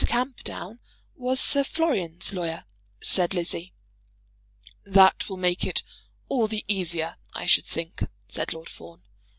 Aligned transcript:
Camperdown 0.07 0.79
was 1.15 1.39
Sir 1.39 1.63
Florian's 1.63 2.33
lawyer," 2.33 2.65
said 3.03 3.35
Lizzie. 3.35 3.71
"That 4.83 5.29
will 5.29 5.37
make 5.37 5.63
it 5.63 5.83
all 6.27 6.47
the 6.47 6.65
easier, 6.67 7.17
I 7.35 7.45
should 7.45 7.67
think," 7.67 8.05
said 8.27 8.51
Lord 8.51 8.67
Fawn. 8.67 9.03